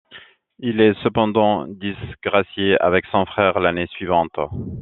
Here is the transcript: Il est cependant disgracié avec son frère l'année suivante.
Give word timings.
Il 0.57 0.81
est 0.81 0.99
cependant 1.03 1.67
disgracié 1.67 2.75
avec 2.81 3.05
son 3.11 3.23
frère 3.27 3.59
l'année 3.59 3.85
suivante. 3.85 4.35